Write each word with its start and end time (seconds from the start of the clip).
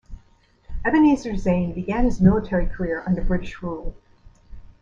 Ebenezer 0.83 1.37
Zane 1.37 1.73
began 1.73 2.05
his 2.05 2.19
military 2.19 2.65
career 2.65 3.03
under 3.05 3.21
British 3.21 3.61
rule. 3.61 3.95